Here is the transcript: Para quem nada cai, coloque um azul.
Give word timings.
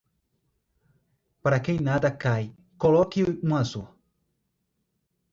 Para 1.43 1.59
quem 1.59 1.79
nada 1.79 2.09
cai, 2.23 2.45
coloque 2.75 3.19
um 3.45 3.53
azul. 3.55 3.87